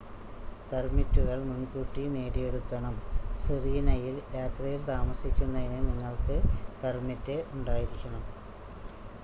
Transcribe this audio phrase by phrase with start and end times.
[0.69, 2.95] പെർമിറ്റുകൾ മുൻകൂട്ടി നേടിയെടുക്കണം
[3.37, 6.37] സിറീനയിൽ രാത്രിയിൽ താമസിക്കുന്നതിന് നിങ്ങൾക്ക്
[6.81, 8.25] പെർമിറ്റ് ഉണ്ടായിരിക്കണം